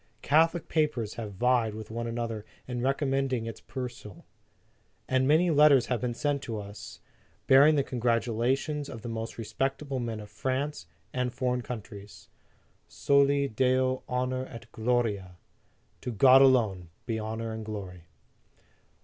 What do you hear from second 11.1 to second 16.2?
and foreign countries: Soli Deo honor et gloria, to